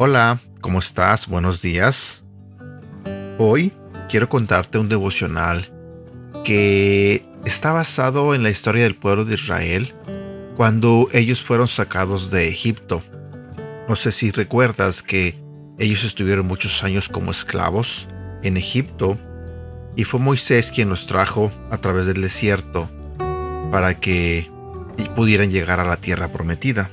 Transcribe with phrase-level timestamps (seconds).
[0.00, 1.26] Hola, ¿cómo estás?
[1.26, 2.22] Buenos días.
[3.36, 3.72] Hoy
[4.08, 5.70] quiero contarte un devocional
[6.44, 9.94] que está basado en la historia del pueblo de Israel
[10.56, 13.02] cuando ellos fueron sacados de Egipto.
[13.88, 15.34] No sé si recuerdas que
[15.78, 18.06] ellos estuvieron muchos años como esclavos
[18.42, 19.16] en Egipto
[19.96, 22.90] y fue Moisés quien los trajo a través del desierto
[23.72, 24.50] para que
[25.16, 26.90] pudieran llegar a la tierra prometida.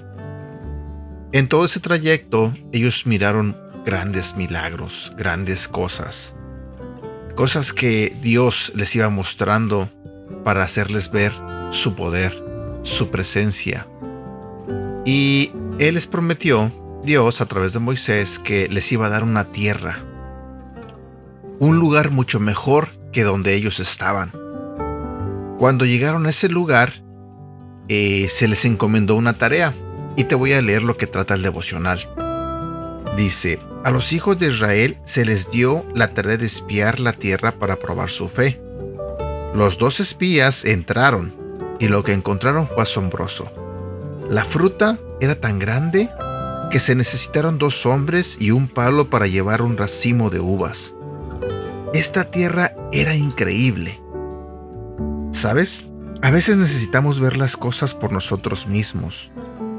[1.33, 6.33] En todo ese trayecto ellos miraron grandes milagros, grandes cosas.
[7.35, 9.89] Cosas que Dios les iba mostrando
[10.45, 11.33] para hacerles ver
[11.71, 12.41] su poder,
[12.83, 13.85] su presencia.
[15.03, 16.71] Y Él les prometió,
[17.05, 19.99] Dios a través de Moisés, que les iba a dar una tierra.
[21.59, 24.31] Un lugar mucho mejor que donde ellos estaban.
[25.59, 27.03] Cuando llegaron a ese lugar,
[27.87, 29.73] eh, se les encomendó una tarea
[30.17, 32.07] y te voy a leer lo que trata el devocional.
[33.15, 37.53] Dice, a los hijos de Israel se les dio la tarea de espiar la tierra
[37.53, 38.59] para probar su fe.
[39.53, 41.33] Los dos espías entraron
[41.79, 43.51] y lo que encontraron fue asombroso.
[44.29, 46.09] La fruta era tan grande
[46.75, 50.93] que se necesitaron dos hombres y un palo para llevar un racimo de uvas.
[51.93, 54.01] Esta tierra era increíble.
[55.31, 55.85] ¿Sabes?
[56.21, 59.31] A veces necesitamos ver las cosas por nosotros mismos.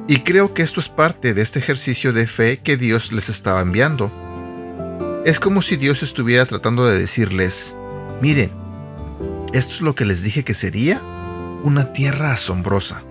[0.08, 3.60] Y creo que esto es parte de este ejercicio de fe que Dios les estaba
[3.60, 4.10] enviando.
[5.26, 7.76] Es como si Dios estuviera tratando de decirles,
[8.22, 8.50] miren,
[9.52, 11.02] esto es lo que les dije que sería
[11.62, 13.02] una tierra asombrosa.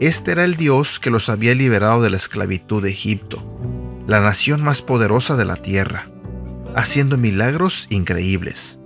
[0.00, 3.42] Este era el Dios que los había liberado de la esclavitud de Egipto,
[4.06, 6.06] la nación más poderosa de la tierra,
[6.74, 8.78] haciendo milagros increíbles.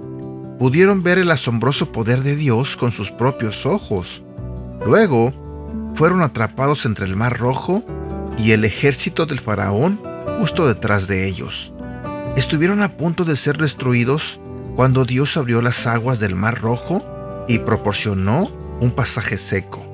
[0.59, 4.23] Pudieron ver el asombroso poder de Dios con sus propios ojos.
[4.85, 5.33] Luego,
[5.95, 7.83] fueron atrapados entre el Mar Rojo
[8.39, 10.01] y el ejército del faraón
[10.39, 11.73] justo detrás de ellos.
[12.37, 14.39] Estuvieron a punto de ser destruidos
[14.77, 17.03] cuando Dios abrió las aguas del Mar Rojo
[17.49, 18.51] y proporcionó
[18.81, 19.86] un pasaje seco.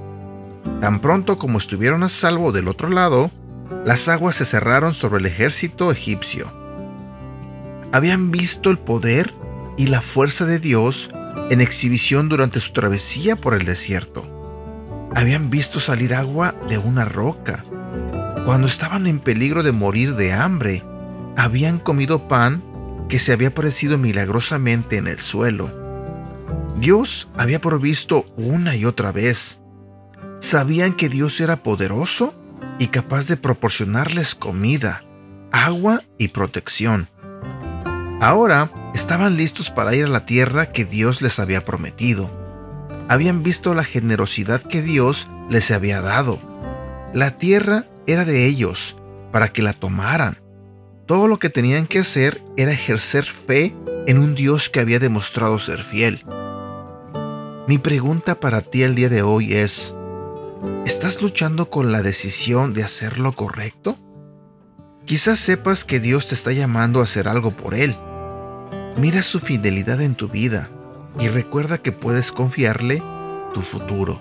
[0.82, 3.30] Tan pronto como estuvieron a salvo del otro lado,
[3.86, 6.52] las aguas se cerraron sobre el ejército egipcio.
[7.90, 9.32] Habían visto el poder
[9.78, 11.10] y la fuerza de Dios
[11.48, 14.32] en exhibición durante su travesía por el desierto
[15.14, 17.64] habían visto salir agua de una roca.
[18.44, 20.82] Cuando estaban en peligro de morir de hambre,
[21.36, 22.62] habían comido pan
[23.08, 25.70] que se había aparecido milagrosamente en el suelo.
[26.78, 29.60] Dios había provisto una y otra vez.
[30.52, 32.34] Sabían que Dios era poderoso
[32.78, 35.02] y capaz de proporcionarles comida,
[35.50, 37.08] agua y protección.
[38.20, 42.30] Ahora estaban listos para ir a la tierra que Dios les había prometido
[43.08, 46.38] habían visto la generosidad que Dios les había dado.
[47.12, 48.96] La tierra era de ellos,
[49.32, 50.38] para que la tomaran.
[51.06, 53.74] Todo lo que tenían que hacer era ejercer fe
[54.06, 56.24] en un Dios que había demostrado ser fiel.
[57.68, 59.94] Mi pregunta para ti el día de hoy es,
[60.86, 63.98] ¿estás luchando con la decisión de hacer lo correcto?
[65.04, 67.96] Quizás sepas que Dios te está llamando a hacer algo por Él.
[68.96, 70.68] Mira su fidelidad en tu vida
[71.18, 73.02] y recuerda que puedes confiarle
[73.52, 74.20] tu futuro.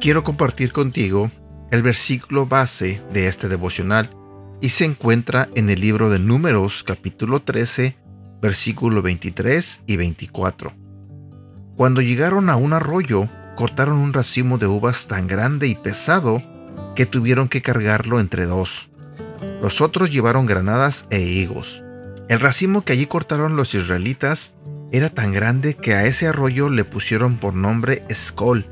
[0.00, 1.30] Quiero compartir contigo
[1.70, 4.10] el versículo base de este devocional
[4.60, 7.96] y se encuentra en el libro de Números capítulo 13
[8.40, 10.72] versículo 23 y 24.
[11.76, 13.28] Cuando llegaron a un arroyo,
[13.60, 16.42] cortaron un racimo de uvas tan grande y pesado
[16.96, 18.88] que tuvieron que cargarlo entre dos.
[19.60, 21.84] Los otros llevaron granadas e higos.
[22.30, 24.52] El racimo que allí cortaron los israelitas
[24.92, 28.64] era tan grande que a ese arroyo le pusieron por nombre Escol,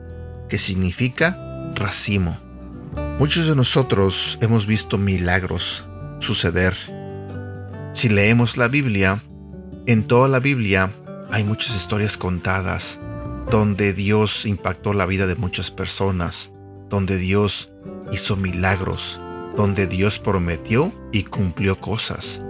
[0.49, 1.37] que significa
[1.75, 2.41] racimo.
[3.19, 5.85] Muchos de nosotros hemos visto milagros
[6.21, 6.75] suceder.
[7.93, 9.21] Si leemos la Biblia,
[9.85, 10.93] en toda la Biblia
[11.31, 12.99] hay muchas historias contadas
[13.51, 16.51] donde Dios impactó la vida de muchas personas,
[16.91, 17.73] donde Dios
[18.13, 19.21] hizo milagros,
[19.57, 22.41] donde Dios prometió y cumplió cosas.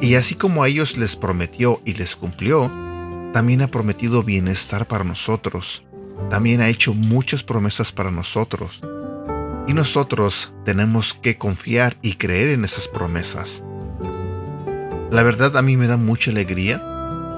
[0.00, 2.68] Y así como a ellos les prometió y les cumplió,
[3.32, 5.84] también ha prometido bienestar para nosotros.
[6.28, 8.80] También ha hecho muchas promesas para nosotros.
[9.68, 13.62] Y nosotros tenemos que confiar y creer en esas promesas.
[15.12, 16.82] La verdad a mí me da mucha alegría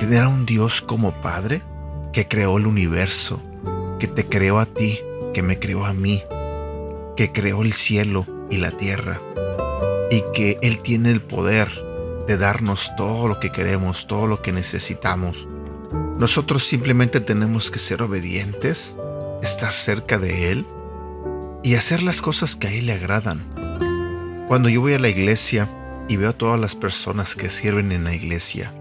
[0.01, 1.63] tener a un Dios como Padre
[2.15, 3.43] que creó el universo,
[3.99, 5.01] que te creó a ti,
[5.35, 6.23] que me creó a mí,
[7.17, 9.21] que creó el cielo y la tierra.
[10.11, 11.69] y que Él tiene el poder
[12.29, 15.49] de darnos todo lo que queremos, todo lo que necesitamos.
[16.19, 18.95] Nosotros simplemente tenemos que ser obedientes,
[19.43, 20.67] estar cerca de Él
[21.65, 23.41] y hacer las cosas que a Él le agradan.
[24.47, 25.69] Cuando yo voy a la iglesia
[26.07, 28.73] y veo a todas las personas que sirven en la iglesia,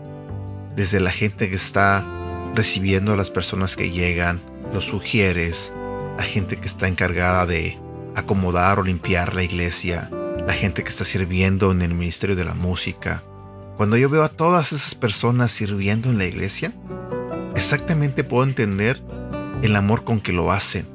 [0.76, 2.06] desde la gente que está
[2.56, 4.40] recibiendo a las personas que llegan,
[4.74, 5.74] los sugieres,
[6.18, 7.78] la gente que está encargada de
[8.16, 10.10] acomodar o limpiar la iglesia,
[10.46, 13.24] la gente que está sirviendo en el ministerio de la música.
[13.78, 16.74] Cuando yo veo a todas esas personas sirviendo en la iglesia,
[17.56, 19.02] exactamente puedo entender
[19.64, 20.86] el amor con que lo hacen,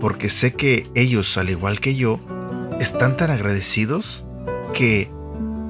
[0.00, 2.18] porque sé que ellos, al igual que yo,
[2.80, 4.24] están tan agradecidos
[4.74, 5.10] que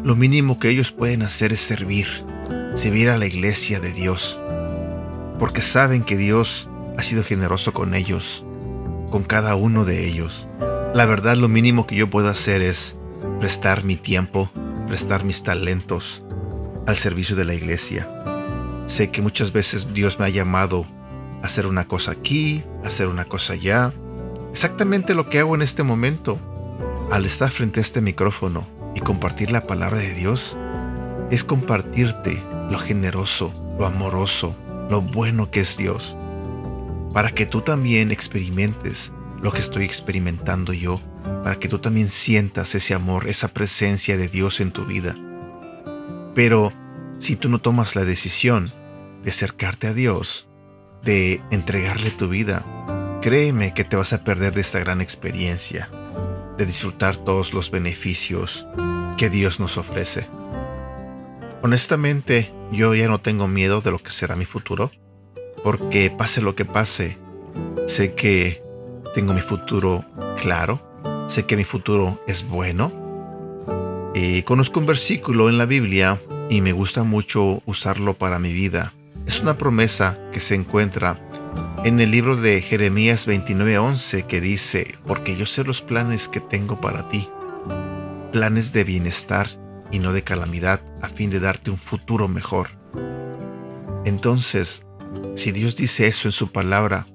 [0.02, 2.06] lo mínimo que ellos pueden hacer es servir,
[2.74, 4.40] servir a la iglesia de Dios,
[5.40, 8.44] porque saben que Dios ha sido generoso con ellos,
[9.10, 10.46] con cada uno de ellos.
[10.94, 12.94] La verdad lo mínimo que yo puedo hacer es
[13.40, 14.50] prestar mi tiempo,
[14.86, 16.22] prestar mis talentos
[16.86, 18.06] al servicio de la iglesia.
[18.86, 20.84] Sé que muchas veces Dios me ha llamado
[21.42, 23.94] a hacer una cosa aquí, a hacer una cosa allá.
[24.52, 26.38] Exactamente lo que hago en este momento.
[27.10, 30.56] Al estar frente a este micrófono y compartir la palabra de Dios,
[31.30, 34.54] es compartirte lo generoso, lo amoroso,
[34.90, 36.16] lo bueno que es Dios
[37.12, 41.00] para que tú también experimentes lo que estoy experimentando yo,
[41.42, 45.16] para que tú también sientas ese amor, esa presencia de Dios en tu vida.
[46.34, 46.72] Pero
[47.18, 48.72] si tú no tomas la decisión
[49.24, 50.46] de acercarte a Dios,
[51.02, 52.64] de entregarle tu vida,
[53.22, 55.88] créeme que te vas a perder de esta gran experiencia,
[56.58, 58.66] de disfrutar todos los beneficios
[59.16, 60.28] que Dios nos ofrece.
[61.62, 64.90] Honestamente, yo ya no tengo miedo de lo que será mi futuro
[65.62, 67.18] porque pase lo que pase,
[67.86, 68.62] sé que
[69.14, 70.04] tengo mi futuro
[70.40, 70.80] claro,
[71.28, 72.92] sé que mi futuro es bueno.
[74.14, 76.18] Y conozco un versículo en la Biblia
[76.48, 78.94] y me gusta mucho usarlo para mi vida.
[79.26, 81.20] Es una promesa que se encuentra
[81.84, 86.80] en el libro de Jeremías 29:11 que dice, porque yo sé los planes que tengo
[86.80, 87.28] para ti,
[88.32, 89.48] planes de bienestar
[89.90, 92.68] y no de calamidad, a fin de darte un futuro mejor.
[94.04, 94.84] Entonces,
[95.36, 97.06] si Dios dice eso en su palabra,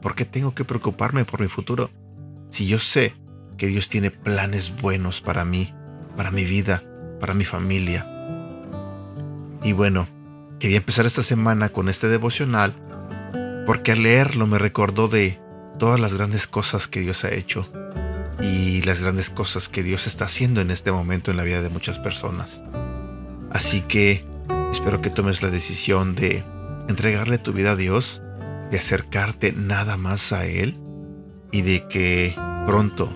[0.00, 1.90] ¿por qué tengo que preocuparme por mi futuro?
[2.50, 3.14] Si yo sé
[3.56, 5.74] que Dios tiene planes buenos para mí,
[6.16, 6.84] para mi vida,
[7.20, 8.06] para mi familia.
[9.62, 10.06] Y bueno,
[10.58, 12.74] quería empezar esta semana con este devocional
[13.66, 15.40] porque al leerlo me recordó de
[15.78, 17.68] todas las grandes cosas que Dios ha hecho
[18.40, 21.68] y las grandes cosas que Dios está haciendo en este momento en la vida de
[21.68, 22.62] muchas personas.
[23.50, 24.24] Así que
[24.72, 26.42] espero que tomes la decisión de
[26.88, 28.20] entregarle tu vida a Dios,
[28.70, 30.78] de acercarte nada más a Él
[31.52, 32.34] y de que
[32.66, 33.12] pronto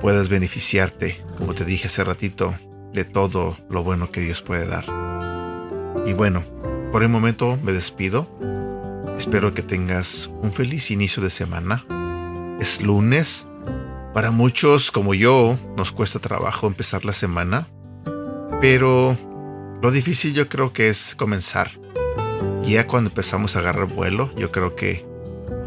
[0.00, 2.54] puedas beneficiarte, como te dije hace ratito,
[2.92, 4.84] de todo lo bueno que Dios puede dar.
[6.06, 6.42] Y bueno,
[6.92, 8.28] por el momento me despido.
[9.18, 11.84] Espero que tengas un feliz inicio de semana.
[12.60, 13.46] Es lunes.
[14.14, 17.68] Para muchos como yo nos cuesta trabajo empezar la semana,
[18.60, 19.16] pero
[19.82, 21.72] lo difícil yo creo que es comenzar
[22.66, 25.04] ya cuando empezamos a agarrar vuelo, yo creo que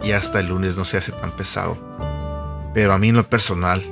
[0.04, 1.78] ya hasta el lunes no se hace tan pesado.
[2.74, 3.84] Pero a mí en lo personal,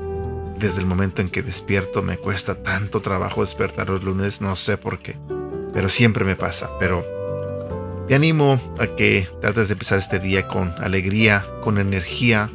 [0.58, 4.78] desde el momento en que despierto me cuesta tanto trabajo despertar los lunes, no sé
[4.78, 5.18] por qué.
[5.74, 6.70] Pero siempre me pasa.
[6.80, 7.06] Pero
[8.08, 12.50] te animo a que trates de empezar este día con alegría, con energía.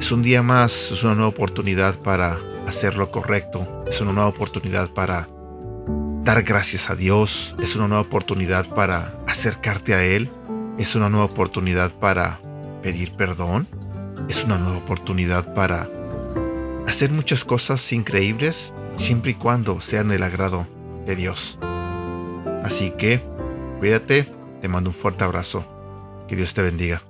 [0.00, 3.84] Es un día más, es una nueva oportunidad para hacer lo correcto.
[3.86, 5.28] Es una nueva oportunidad para
[6.24, 10.30] dar gracias a Dios, es una nueva oportunidad para acercarte a Él,
[10.78, 12.40] es una nueva oportunidad para
[12.82, 13.68] pedir perdón,
[14.28, 15.88] es una nueva oportunidad para
[16.88, 20.66] hacer muchas cosas increíbles siempre y cuando sean del agrado
[21.06, 21.58] de Dios.
[22.64, 23.20] Así que,
[23.78, 24.26] cuídate,
[24.62, 25.64] te mando un fuerte abrazo,
[26.26, 27.02] que Dios te bendiga.